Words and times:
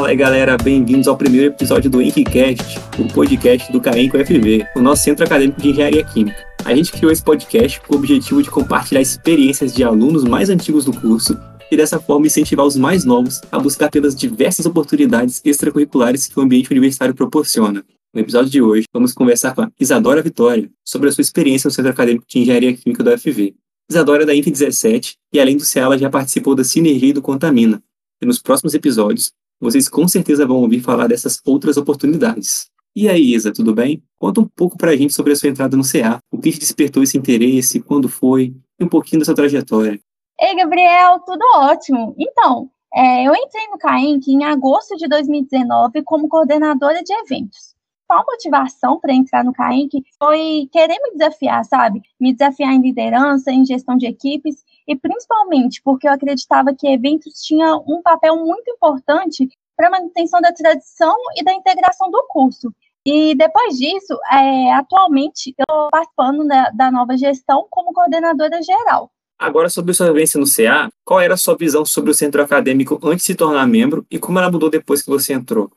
Fala 0.00 0.08
aí 0.08 0.16
galera, 0.16 0.56
bem-vindos 0.56 1.06
ao 1.06 1.14
primeiro 1.14 1.48
episódio 1.48 1.90
do 1.90 2.00
EnqueCast, 2.00 2.78
o 2.98 3.06
podcast 3.12 3.70
do 3.70 3.78
CAENC 3.82 4.16
UFV, 4.16 4.66
o 4.74 4.80
nosso 4.80 5.04
Centro 5.04 5.26
Acadêmico 5.26 5.60
de 5.60 5.68
Engenharia 5.68 6.02
Química. 6.02 6.42
A 6.64 6.74
gente 6.74 6.90
criou 6.90 7.12
esse 7.12 7.22
podcast 7.22 7.78
com 7.82 7.94
o 7.94 7.98
objetivo 7.98 8.42
de 8.42 8.50
compartilhar 8.50 9.02
experiências 9.02 9.74
de 9.74 9.84
alunos 9.84 10.24
mais 10.24 10.48
antigos 10.48 10.86
do 10.86 10.92
curso 10.98 11.38
e 11.70 11.76
dessa 11.76 12.00
forma 12.00 12.26
incentivar 12.26 12.64
os 12.64 12.76
mais 12.76 13.04
novos 13.04 13.42
a 13.52 13.58
buscar 13.58 13.90
pelas 13.90 14.16
diversas 14.16 14.64
oportunidades 14.64 15.42
extracurriculares 15.44 16.26
que 16.26 16.40
o 16.40 16.42
ambiente 16.42 16.70
universitário 16.70 17.14
proporciona. 17.14 17.84
No 18.14 18.22
episódio 18.22 18.50
de 18.50 18.62
hoje, 18.62 18.86
vamos 18.94 19.12
conversar 19.12 19.54
com 19.54 19.60
a 19.60 19.70
Isadora 19.78 20.22
Vitória 20.22 20.70
sobre 20.82 21.10
a 21.10 21.12
sua 21.12 21.20
experiência 21.20 21.68
no 21.68 21.72
Centro 21.72 21.90
Acadêmico 21.90 22.24
de 22.26 22.38
Engenharia 22.38 22.74
Química 22.74 23.04
da 23.04 23.16
UFV. 23.16 23.54
Isadora 23.90 24.22
é 24.22 24.26
da 24.26 24.34
INF 24.34 24.50
17 24.50 25.16
e, 25.30 25.38
além 25.38 25.58
do 25.58 25.62
CEA, 25.62 25.82
ela 25.82 25.98
já 25.98 26.08
participou 26.08 26.54
da 26.54 26.64
Sinergia 26.64 27.10
e 27.10 27.12
do 27.12 27.20
Contamina. 27.20 27.82
E 28.22 28.26
nos 28.26 28.38
próximos 28.38 28.74
episódios, 28.74 29.32
vocês 29.60 29.88
com 29.88 30.08
certeza 30.08 30.46
vão 30.46 30.56
ouvir 30.56 30.80
falar 30.80 31.06
dessas 31.06 31.38
outras 31.44 31.76
oportunidades. 31.76 32.70
E 32.96 33.08
aí, 33.08 33.34
Isa, 33.34 33.52
tudo 33.52 33.74
bem? 33.74 34.02
Conta 34.18 34.40
um 34.40 34.48
pouco 34.48 34.76
pra 34.76 34.96
gente 34.96 35.12
sobre 35.12 35.32
a 35.32 35.36
sua 35.36 35.48
entrada 35.48 35.76
no 35.76 35.84
CA. 35.84 36.18
O 36.30 36.38
que 36.38 36.50
te 36.50 36.58
despertou 36.58 37.02
esse 37.02 37.16
interesse, 37.16 37.80
quando 37.80 38.08
foi, 38.08 38.54
e 38.78 38.84
um 38.84 38.88
pouquinho 38.88 39.20
da 39.20 39.24
sua 39.24 39.34
trajetória. 39.34 40.00
Ei, 40.40 40.56
Gabriel, 40.56 41.20
tudo 41.20 41.44
ótimo. 41.54 42.14
Então, 42.18 42.70
é, 42.92 43.28
eu 43.28 43.34
entrei 43.34 43.68
no 43.68 43.78
CAENC 43.78 44.26
em 44.28 44.44
agosto 44.44 44.96
de 44.96 45.06
2019 45.06 46.02
como 46.02 46.28
coordenadora 46.28 47.02
de 47.02 47.12
eventos. 47.12 47.74
Qual 48.08 48.24
motivação 48.26 48.98
para 48.98 49.14
entrar 49.14 49.44
no 49.44 49.52
CAENC 49.52 50.02
foi 50.18 50.68
querer 50.72 50.98
me 51.00 51.12
desafiar, 51.12 51.64
sabe? 51.64 52.02
Me 52.18 52.32
desafiar 52.32 52.72
em 52.72 52.80
liderança, 52.80 53.52
em 53.52 53.64
gestão 53.64 53.96
de 53.96 54.06
equipes 54.06 54.64
e 54.88 54.96
principalmente 54.96 55.80
porque 55.84 56.08
eu 56.08 56.12
acreditava 56.12 56.74
que 56.74 56.88
eventos 56.88 57.34
tinham 57.40 57.84
um 57.86 58.02
papel 58.02 58.34
muito 58.36 58.68
importante 58.68 59.48
para 59.80 59.88
a 59.88 59.90
manutenção 59.90 60.42
da 60.42 60.52
tradição 60.52 61.16
e 61.34 61.42
da 61.42 61.54
integração 61.54 62.10
do 62.10 62.22
curso. 62.28 62.70
E 63.06 63.34
depois 63.34 63.78
disso, 63.78 64.14
é, 64.30 64.74
atualmente, 64.74 65.54
eu 65.56 65.64
estou 65.66 65.88
participando 65.90 66.46
da, 66.46 66.68
da 66.68 66.90
nova 66.90 67.16
gestão 67.16 67.66
como 67.70 67.94
coordenadora 67.94 68.62
geral. 68.62 69.10
Agora, 69.38 69.70
sobre 69.70 69.94
sua 69.94 70.12
vivência 70.12 70.38
no 70.38 70.44
CA, 70.44 70.90
qual 71.02 71.18
era 71.18 71.32
a 71.32 71.38
sua 71.38 71.56
visão 71.56 71.82
sobre 71.86 72.10
o 72.10 72.14
centro 72.14 72.42
acadêmico 72.42 73.00
antes 73.02 73.24
de 73.24 73.32
se 73.32 73.34
tornar 73.34 73.66
membro 73.66 74.04
e 74.10 74.18
como 74.18 74.38
ela 74.38 74.50
mudou 74.50 74.68
depois 74.68 75.02
que 75.02 75.08
você 75.08 75.32
entrou? 75.32 75.70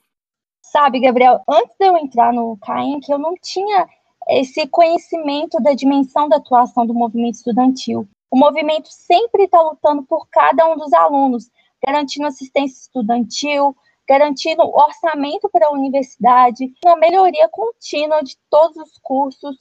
Sabe, 0.61 0.99
Gabriel, 0.99 1.41
antes 1.47 1.73
de 1.79 1.87
eu 1.87 1.95
entrar 1.95 2.33
no 2.33 2.57
CAENC, 2.57 3.09
eu 3.09 3.17
não 3.17 3.35
tinha 3.41 3.87
esse 4.27 4.67
conhecimento 4.67 5.63
da 5.63 5.73
dimensão 5.73 6.27
da 6.27 6.35
atuação 6.35 6.85
do 6.85 6.93
movimento 6.93 7.35
estudantil. 7.35 8.05
O 8.29 8.37
movimento 8.37 8.89
sempre 8.89 9.45
está 9.45 9.61
lutando 9.61 10.03
por 10.03 10.27
cada 10.29 10.65
um 10.69 10.75
dos 10.75 10.91
alunos, 10.91 11.49
garantindo 11.85 12.27
assistência 12.27 12.81
estudantil, 12.81 13.73
garantindo 14.07 14.63
orçamento 14.63 15.49
para 15.49 15.67
a 15.67 15.71
universidade, 15.71 16.73
uma 16.83 16.95
melhoria 16.97 17.47
contínua 17.49 18.21
de 18.23 18.37
todos 18.49 18.77
os 18.77 18.97
cursos, 19.01 19.57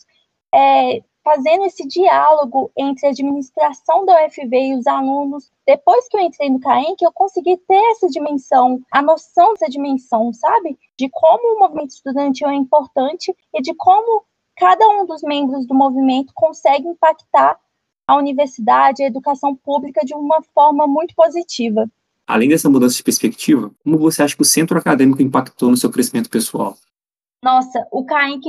é, 0.54 1.02
fazendo 1.24 1.64
esse 1.64 1.86
diálogo 1.86 2.70
entre 2.76 3.06
a 3.06 3.10
administração 3.10 4.04
da 4.04 4.26
UFV 4.26 4.56
e 4.56 4.74
os 4.74 4.86
alunos. 4.86 5.50
Depois 5.66 6.08
que 6.08 6.16
eu 6.16 6.20
entrei 6.20 6.50
no 6.50 6.60
CAEM, 6.60 6.96
que 6.96 7.06
eu 7.06 7.12
consegui 7.12 7.56
ter 7.56 7.90
essa 7.92 8.08
dimensão, 8.08 8.80
a 8.90 9.00
noção 9.00 9.52
dessa 9.52 9.68
dimensão, 9.68 10.32
sabe? 10.32 10.78
De 10.98 11.08
como 11.08 11.56
o 11.56 11.60
movimento 11.60 11.90
estudantil 11.90 12.48
é 12.48 12.54
importante 12.54 13.34
e 13.54 13.62
de 13.62 13.72
como 13.74 14.24
cada 14.56 14.86
um 14.88 15.06
dos 15.06 15.22
membros 15.22 15.66
do 15.66 15.74
movimento 15.74 16.32
consegue 16.34 16.86
impactar 16.88 17.58
a 18.06 18.16
universidade, 18.16 19.02
a 19.02 19.06
educação 19.06 19.54
pública 19.54 20.04
de 20.04 20.14
uma 20.14 20.42
forma 20.54 20.86
muito 20.86 21.14
positiva. 21.14 21.88
Além 22.32 22.48
dessa 22.48 22.70
mudança 22.70 22.96
de 22.96 23.02
perspectiva, 23.02 23.70
como 23.84 23.98
você 23.98 24.22
acha 24.22 24.34
que 24.34 24.40
o 24.40 24.46
centro 24.46 24.78
acadêmico 24.78 25.20
impactou 25.20 25.68
no 25.68 25.76
seu 25.76 25.90
crescimento 25.90 26.30
pessoal? 26.30 26.78
Nossa, 27.44 27.86
o 27.92 28.06
CAENC 28.06 28.40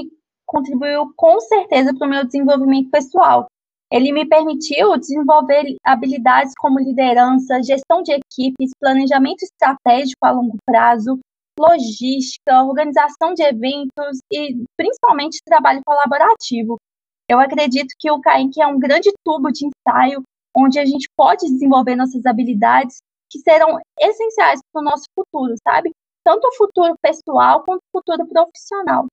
contribuiu 0.45 1.13
com 1.17 1.37
certeza 1.41 1.93
para 1.93 2.07
o 2.07 2.09
meu 2.09 2.23
desenvolvimento 2.23 2.89
pessoal. 2.89 3.45
Ele 3.91 4.13
me 4.13 4.25
permitiu 4.25 4.97
desenvolver 4.97 5.75
habilidades 5.83 6.53
como 6.57 6.79
liderança, 6.79 7.61
gestão 7.61 8.01
de 8.01 8.13
equipes, 8.13 8.71
planejamento 8.79 9.43
estratégico 9.43 10.25
a 10.25 10.31
longo 10.31 10.55
prazo, 10.65 11.19
logística, 11.59 12.63
organização 12.63 13.33
de 13.33 13.43
eventos 13.43 14.19
e 14.31 14.63
principalmente 14.77 15.43
trabalho 15.45 15.81
colaborativo. 15.85 16.77
Eu 17.29 17.37
acredito 17.37 17.93
que 17.99 18.09
o 18.09 18.21
CAINC 18.21 18.61
é 18.61 18.65
um 18.67 18.79
grande 18.79 19.11
tubo 19.25 19.51
de 19.51 19.65
ensaio 19.65 20.23
onde 20.55 20.79
a 20.79 20.85
gente 20.85 21.09
pode 21.17 21.45
desenvolver 21.47 21.97
nossas 21.97 22.25
habilidades 22.25 23.01
que 23.33 23.39
serão 23.39 23.79
essenciais 23.99 24.59
para 24.71 24.81
o 24.81 24.85
nosso 24.85 25.05
futuro, 25.15 25.55
sabe? 25.67 25.91
Tanto 26.23 26.47
o 26.47 26.55
futuro 26.55 26.95
pessoal 27.01 27.63
quanto 27.63 27.81
o 27.81 27.99
futuro 27.99 28.27
profissional. 28.27 29.07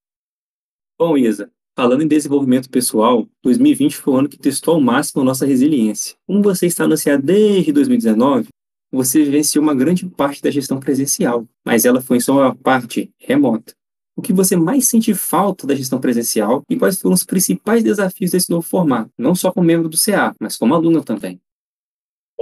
Bom, 0.99 1.17
Isa, 1.17 1.51
falando 1.75 2.03
em 2.03 2.09
desenvolvimento 2.09 2.69
pessoal, 2.69 3.27
2020 3.43 3.97
foi 3.97 4.13
o 4.13 4.17
ano 4.19 4.29
que 4.29 4.39
testou 4.39 4.75
ao 4.75 4.81
máximo 4.81 5.23
a 5.23 5.25
nossa 5.25 5.47
resiliência. 5.47 6.15
Como 6.27 6.43
você 6.43 6.67
está 6.67 6.87
no 6.87 7.03
CA 7.03 7.17
desde 7.17 7.73
2019, 7.73 8.49
você 8.93 9.25
vivenciou 9.25 9.63
uma 9.63 9.75
grande 9.75 10.07
parte 10.07 10.43
da 10.43 10.51
gestão 10.51 10.79
presencial, 10.79 11.47
mas 11.65 11.87
ela 11.87 12.03
foi 12.03 12.19
em 12.19 12.21
sua 12.21 12.55
parte 12.55 13.11
remota 13.19 13.73
o 14.21 14.23
que 14.23 14.35
você 14.35 14.55
mais 14.55 14.87
sente 14.87 15.15
falta 15.15 15.67
da 15.67 15.75
gestão 15.75 15.99
presencial 15.99 16.63
e 16.69 16.77
quais 16.77 17.01
foram 17.01 17.15
os 17.15 17.25
principais 17.25 17.83
desafios 17.83 18.33
desse 18.33 18.51
novo 18.51 18.67
formato, 18.67 19.11
não 19.17 19.35
só 19.35 19.51
como 19.51 19.67
membro 19.67 19.89
do 19.89 19.97
CA, 19.97 20.35
mas 20.39 20.59
como 20.59 20.75
aluna 20.75 21.03
também. 21.03 21.41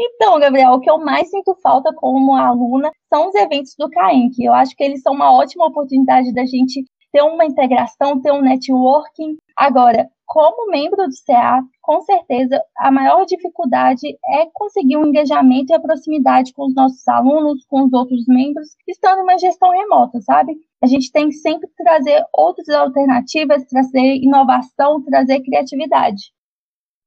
Então, 0.01 0.39
Gabriel, 0.39 0.75
o 0.75 0.81
que 0.81 0.89
eu 0.89 0.99
mais 0.99 1.29
sinto 1.29 1.57
falta 1.61 1.93
como 1.93 2.37
aluna 2.37 2.91
são 3.13 3.29
os 3.29 3.35
eventos 3.35 3.75
do 3.77 3.91
CAENC. 3.91 4.39
Eu 4.39 4.55
acho 4.55 4.77
que 4.77 4.85
eles 4.85 5.03
são 5.03 5.13
uma 5.13 5.33
ótima 5.33 5.67
oportunidade 5.67 6.33
da 6.33 6.47
gente 6.47 6.85
ter 7.13 7.23
uma 7.23 7.45
integração, 7.45 8.21
ter 8.21 8.31
um 8.31 8.41
networking. 8.41 9.37
Agora, 9.57 10.09
como 10.25 10.71
membro 10.71 11.09
do 11.09 11.15
CA, 11.27 11.63
com 11.83 12.01
certeza 12.03 12.63
a 12.77 12.93
maior 12.93 13.25
dificuldade 13.25 14.07
é 14.31 14.47
conseguir 14.53 14.97
um 14.99 15.07
engajamento 15.07 15.73
e 15.73 15.75
a 15.75 15.81
proximidade 15.81 16.53
com 16.53 16.67
os 16.67 16.75
nossos 16.75 17.09
alunos, 17.09 17.65
com 17.67 17.83
os 17.85 17.93
outros 17.93 18.25
membros, 18.29 18.69
estando 18.87 19.23
uma 19.23 19.39
gestão 19.39 19.71
remota, 19.71 20.21
sabe? 20.21 20.55
A 20.81 20.87
gente 20.87 21.11
tem 21.11 21.29
que 21.29 21.35
sempre 21.35 21.69
trazer 21.77 22.23
outras 22.33 22.69
alternativas, 22.69 23.65
trazer 23.65 24.17
inovação, 24.17 25.03
trazer 25.03 25.41
criatividade. 25.41 26.31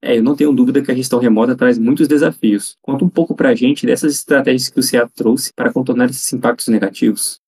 É, 0.04 0.18
eu 0.18 0.24
não 0.24 0.36
tenho 0.36 0.52
dúvida 0.52 0.82
que 0.82 0.92
a 0.92 0.96
gestão 0.96 1.20
remota 1.20 1.56
traz 1.56 1.78
muitos 1.78 2.08
desafios. 2.08 2.76
Conta 2.82 3.06
um 3.06 3.10
pouco 3.10 3.36
para 3.36 3.50
a 3.50 3.56
gente 3.56 3.86
dessas 3.86 4.16
estratégias 4.16 4.68
que 4.68 4.80
o 4.80 4.84
CA 4.84 5.08
trouxe 5.08 5.54
para 5.54 5.72
contornar 5.72 6.10
esses 6.10 6.34
impactos 6.34 6.68
negativos. 6.70 7.40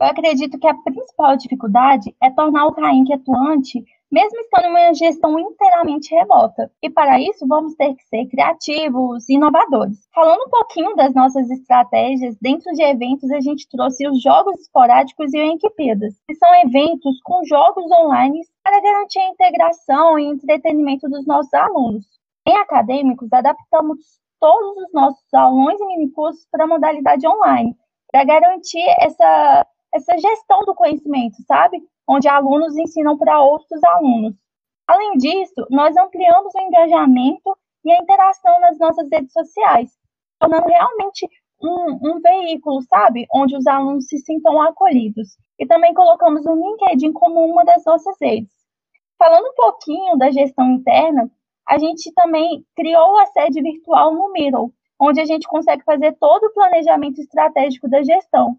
Eu 0.00 0.08
acredito 0.08 0.58
que 0.58 0.66
a 0.66 0.74
principal 0.74 1.36
dificuldade 1.36 2.14
é 2.20 2.30
tornar 2.30 2.66
o 2.66 2.72
CAINC 2.72 3.12
atuante 3.12 3.84
mesmo 4.10 4.40
estando 4.40 4.66
em 4.66 4.70
uma 4.70 4.94
gestão 4.94 5.38
inteiramente 5.38 6.14
remota. 6.14 6.70
E 6.82 6.90
para 6.90 7.20
isso, 7.20 7.46
vamos 7.46 7.74
ter 7.74 7.94
que 7.94 8.02
ser 8.04 8.26
criativos 8.26 9.28
e 9.28 9.34
inovadores. 9.34 10.08
Falando 10.12 10.42
um 10.46 10.50
pouquinho 10.50 10.96
das 10.96 11.14
nossas 11.14 11.48
estratégias, 11.50 12.36
dentro 12.40 12.72
de 12.72 12.82
eventos 12.82 13.30
a 13.30 13.40
gente 13.40 13.68
trouxe 13.68 14.08
os 14.08 14.20
jogos 14.20 14.60
esporádicos 14.60 15.32
e 15.32 15.38
o 15.38 15.44
Enquipedas, 15.44 16.14
que 16.26 16.34
são 16.34 16.52
eventos 16.56 17.20
com 17.22 17.44
jogos 17.44 17.90
online 17.90 18.40
para 18.64 18.80
garantir 18.80 19.20
a 19.20 19.28
integração 19.28 20.18
e 20.18 20.26
entretenimento 20.26 21.08
dos 21.08 21.26
nossos 21.26 21.52
alunos. 21.54 22.04
Em 22.46 22.56
acadêmicos, 22.56 23.32
adaptamos 23.32 23.98
todos 24.40 24.76
os 24.78 24.92
nossos 24.92 25.22
aulões 25.32 25.78
e 25.80 25.86
minicursos 25.86 26.46
para 26.50 26.64
a 26.64 26.66
modalidade 26.66 27.26
online, 27.28 27.76
para 28.10 28.24
garantir 28.24 28.84
essa, 28.98 29.66
essa 29.92 30.16
gestão 30.18 30.60
do 30.64 30.74
conhecimento, 30.74 31.36
sabe? 31.46 31.82
onde 32.10 32.26
alunos 32.26 32.76
ensinam 32.76 33.16
para 33.16 33.40
outros 33.40 33.82
alunos. 33.84 34.34
Além 34.84 35.12
disso, 35.12 35.64
nós 35.70 35.96
ampliamos 35.96 36.52
o 36.52 36.60
engajamento 36.60 37.56
e 37.84 37.92
a 37.92 38.02
interação 38.02 38.60
nas 38.60 38.76
nossas 38.80 39.08
redes 39.08 39.32
sociais, 39.32 39.92
tornando 40.40 40.66
realmente 40.66 41.28
um, 41.62 42.00
um, 42.02 42.20
veículo, 42.20 42.82
sabe, 42.82 43.26
onde 43.32 43.56
os 43.56 43.64
alunos 43.64 44.08
se 44.08 44.18
sintam 44.18 44.60
acolhidos. 44.60 45.36
E 45.56 45.64
também 45.66 45.94
colocamos 45.94 46.44
o 46.46 46.54
LinkedIn 46.54 47.12
como 47.12 47.44
uma 47.44 47.64
das 47.64 47.84
nossas 47.84 48.16
redes. 48.20 48.52
Falando 49.16 49.46
um 49.46 49.54
pouquinho 49.54 50.16
da 50.16 50.32
gestão 50.32 50.68
interna, 50.72 51.30
a 51.68 51.78
gente 51.78 52.12
também 52.14 52.64
criou 52.74 53.20
a 53.20 53.26
sede 53.26 53.62
virtual 53.62 54.12
no 54.12 54.32
Miro, 54.32 54.72
onde 54.98 55.20
a 55.20 55.24
gente 55.24 55.46
consegue 55.46 55.84
fazer 55.84 56.16
todo 56.18 56.44
o 56.46 56.52
planejamento 56.52 57.20
estratégico 57.20 57.88
da 57.88 58.02
gestão, 58.02 58.56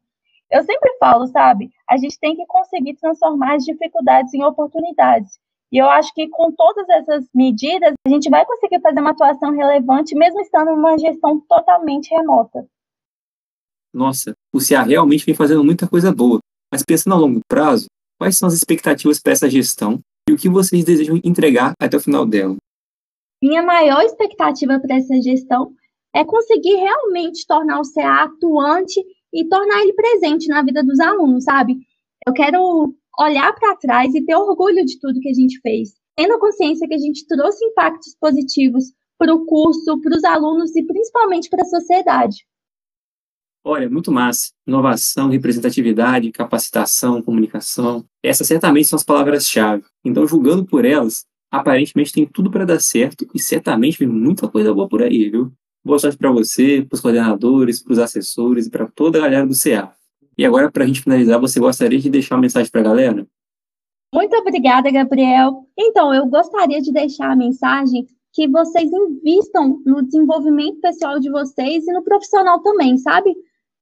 eu 0.52 0.64
sempre 0.64 0.96
falo, 1.00 1.26
sabe? 1.28 1.72
A 1.90 1.98
gente 1.98 2.20
tem 2.20 2.36
que 2.36 2.46
conseguir 2.46 2.96
transformar 2.96 3.56
as 3.56 3.64
dificuldades 3.64 4.34
em 4.34 4.44
oportunidades. 4.44 5.40
E 5.72 5.78
eu 5.78 5.90
acho 5.90 6.14
que 6.14 6.28
com 6.28 6.52
todas 6.52 6.88
essas 6.90 7.26
medidas, 7.34 7.94
a 8.06 8.10
gente 8.10 8.30
vai 8.30 8.46
conseguir 8.46 8.82
fazer 8.82 9.00
uma 9.00 9.12
atuação 9.12 9.52
relevante, 9.52 10.14
mesmo 10.14 10.42
estando 10.42 10.72
numa 10.72 10.98
gestão 10.98 11.40
totalmente 11.48 12.14
remota. 12.14 12.68
Nossa, 13.94 14.34
o 14.54 14.60
CA 14.60 14.84
realmente 14.84 15.26
vem 15.26 15.34
fazendo 15.34 15.64
muita 15.64 15.88
coisa 15.88 16.14
boa. 16.14 16.40
Mas 16.72 16.84
pensando 16.84 17.14
a 17.14 17.20
longo 17.20 17.40
prazo, 17.48 17.88
quais 18.20 18.38
são 18.38 18.48
as 18.48 18.54
expectativas 18.54 19.20
para 19.20 19.32
essa 19.32 19.50
gestão 19.50 20.00
e 20.28 20.34
o 20.34 20.38
que 20.38 20.50
vocês 20.50 20.84
desejam 20.84 21.20
entregar 21.24 21.74
até 21.82 21.96
o 21.96 22.02
final 22.02 22.26
dela? 22.26 22.58
Minha 23.42 23.64
maior 23.64 24.02
expectativa 24.02 24.80
para 24.80 24.98
essa 24.98 25.22
gestão 25.22 25.74
é 26.14 26.24
conseguir 26.26 26.76
realmente 26.76 27.46
tornar 27.48 27.80
o 27.80 27.94
CA 27.94 28.24
atuante 28.24 29.02
e 29.34 29.48
tornar 29.48 29.82
ele 29.82 29.94
presente 29.94 30.48
na 30.48 30.64
vida 30.64 30.84
dos 30.84 31.00
alunos, 31.00 31.44
sabe? 31.44 31.78
Eu 32.26 32.34
quero 32.34 32.94
olhar 33.20 33.54
para 33.54 33.76
trás 33.76 34.14
e 34.14 34.24
ter 34.24 34.36
orgulho 34.36 34.86
de 34.86 35.00
tudo 35.00 35.20
que 35.20 35.30
a 35.30 35.34
gente 35.34 35.60
fez, 35.62 35.94
tendo 36.16 36.34
a 36.34 36.40
consciência 36.40 36.88
que 36.88 36.94
a 36.94 37.00
gente 37.00 37.26
trouxe 37.28 37.64
impactos 37.66 38.16
positivos 38.20 38.86
para 39.18 39.34
o 39.34 39.46
curso, 39.46 40.00
para 40.02 40.18
os 40.18 40.24
alunos 40.24 40.76
e 40.76 40.84
principalmente 40.84 41.50
para 41.50 41.62
a 41.62 41.66
sociedade. 41.66 42.38
Olha, 43.64 43.88
muito 43.88 44.12
massa. 44.12 44.52
Inovação, 44.66 45.30
representatividade, 45.30 46.32
capacitação, 46.32 47.22
comunicação. 47.22 48.04
Essas 48.24 48.48
certamente 48.48 48.88
são 48.88 48.98
as 48.98 49.04
palavras-chave. 49.04 49.84
Então, 50.04 50.26
julgando 50.26 50.66
por 50.66 50.84
elas, 50.84 51.26
aparentemente 51.52 52.12
tem 52.12 52.26
tudo 52.26 52.50
para 52.50 52.66
dar 52.66 52.80
certo 52.80 53.28
e 53.36 53.40
certamente 53.40 54.00
vem 54.00 54.08
muita 54.08 54.48
coisa 54.48 54.74
boa 54.74 54.90
por 54.90 55.04
aí, 55.04 55.30
viu? 55.30 55.54
Boa 55.84 55.98
sorte 55.98 56.16
para 56.16 56.32
você, 56.32 56.86
para 56.88 56.96
os 56.96 57.02
coordenadores, 57.02 57.82
para 57.82 57.94
os 57.94 58.00
assessores 58.00 58.68
e 58.68 58.70
para 58.70 58.88
toda 58.88 59.18
a 59.18 59.22
galera 59.22 59.48
do 59.48 59.56
CA. 59.56 59.92
E 60.38 60.46
agora, 60.46 60.72
para 60.72 60.84
a 60.84 60.88
gente 60.88 61.02
finalizar, 61.02 61.40
você 61.40 61.60
gostaria 61.60 61.98
de 61.98 62.08
deixar 62.08 62.36
uma 62.36 62.42
mensagem 62.42 62.72
para 62.72 62.82
a 62.82 62.84
galera? 62.84 63.28
Muito 64.14 64.36
obrigada, 64.38 64.92
Gabriel. 64.92 65.68
Então, 65.78 66.14
eu 66.14 66.28
gostaria 66.28 66.82
de 66.82 66.92
deixar 66.92 67.32
a 67.32 67.36
mensagem 67.36 68.06
que 68.32 68.48
vocês 68.48 68.92
invistam 68.92 69.82
no 69.84 70.04
desenvolvimento 70.04 70.80
pessoal 70.82 71.20
de 71.20 71.32
vocês 71.32 71.88
e 71.88 71.92
no 71.92 72.04
profissional 72.04 72.60
também, 72.60 72.98
sabe? 72.98 73.36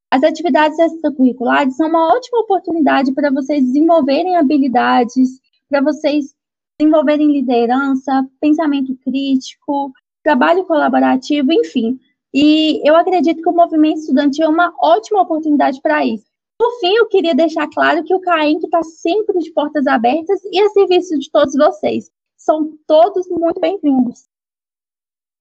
As 0.09 0.23
atividades 0.23 0.79
extracurriculares 0.79 1.75
são 1.75 1.89
uma 1.89 2.15
ótima 2.15 2.39
oportunidade 2.39 3.11
para 3.11 3.29
vocês 3.29 3.63
desenvolverem 3.63 4.37
habilidades, 4.37 5.39
para 5.69 5.81
vocês 5.81 6.33
desenvolverem 6.79 7.31
liderança, 7.31 8.25
pensamento 8.39 8.97
crítico, 9.03 9.91
trabalho 10.23 10.65
colaborativo, 10.65 11.51
enfim. 11.51 11.99
E 12.33 12.81
eu 12.87 12.95
acredito 12.95 13.41
que 13.41 13.49
o 13.49 13.53
movimento 13.53 13.99
estudantil 13.99 14.45
é 14.45 14.49
uma 14.49 14.73
ótima 14.79 15.21
oportunidade 15.21 15.81
para 15.81 16.05
isso. 16.05 16.25
Por 16.57 16.79
fim, 16.79 16.93
eu 16.93 17.07
queria 17.07 17.33
deixar 17.33 17.69
claro 17.69 18.03
que 18.03 18.13
o 18.13 18.19
CAINC 18.19 18.63
está 18.65 18.83
sempre 18.83 19.39
de 19.39 19.51
portas 19.51 19.87
abertas 19.87 20.41
e 20.51 20.59
a 20.59 20.69
serviço 20.69 21.17
de 21.17 21.31
todos 21.31 21.53
vocês. 21.55 22.11
São 22.37 22.77
todos 22.85 23.27
muito 23.29 23.59
bem-vindos. 23.59 24.27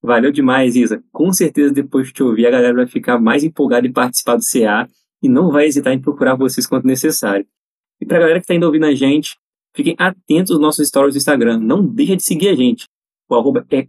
Valeu 0.00 0.30
demais, 0.30 0.76
Isa. 0.76 1.02
Com 1.12 1.32
certeza, 1.32 1.72
depois 1.72 2.06
de 2.06 2.12
te 2.12 2.22
ouvir, 2.22 2.46
a 2.46 2.50
galera 2.50 2.75
vai 2.75 2.86
ficar 2.86 3.19
mais 3.19 3.42
empolgada 3.42 3.86
em 3.86 3.92
participar 3.92 4.36
do 4.36 4.44
CA 4.44 4.88
e 5.20 5.28
não 5.28 5.50
vai 5.50 5.66
hesitar 5.66 5.92
em 5.92 6.00
procurar 6.00 6.36
vocês 6.36 6.66
quando 6.66 6.84
necessário. 6.84 7.46
E 8.00 8.06
para 8.06 8.19
a 8.19 8.20
galera 8.20 8.38
que 8.38 8.44
está 8.44 8.54
indo 8.54 8.66
ouvindo 8.66 8.86
a 8.86 8.94
gente, 8.94 9.36
fiquem 9.75 9.96
atentos 9.98 10.52
aos 10.52 10.60
nossos 10.60 10.86
stories 10.86 11.14
do 11.14 11.19
Instagram. 11.19 11.58
Não 11.58 11.84
deixa 11.84 12.16
de 12.16 12.22
seguir 12.22 12.48
a 12.48 12.54
gente. 12.54 12.86
O 13.28 13.34
arroba 13.34 13.66
é 13.70 13.82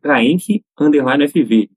FV. 1.28 1.70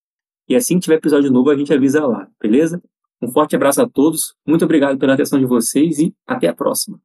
E 0.49 0.57
assim 0.57 0.75
que 0.75 0.81
tiver 0.81 0.97
episódio 0.97 1.31
novo, 1.31 1.51
a 1.51 1.57
gente 1.57 1.73
avisa 1.73 2.05
lá, 2.07 2.29
beleza? 2.41 2.83
Um 3.21 3.29
forte 3.29 3.55
abraço 3.55 3.81
a 3.81 3.89
todos, 3.89 4.35
muito 4.47 4.65
obrigado 4.65 4.99
pela 4.99 5.15
atenção 5.15 5.39
de 5.39 5.47
vocês 5.47 5.99
e 5.99 6.13
até 6.27 6.49
a 6.49 6.55
próxima. 6.55 7.01